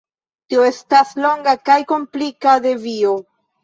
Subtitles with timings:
[0.53, 3.19] Tio estas longa kaj komplika devio.